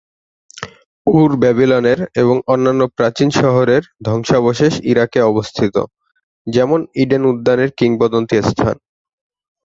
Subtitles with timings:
[1.07, 5.75] উর ব্যাবিলনের এবং অন্যান্য প্রাচীন শহরের ধ্বংসাবশেষ ইরাকে অবস্থিত,
[6.47, 8.75] যেমন ইডেন উদ্যানের কিংবদন্তি স্থান।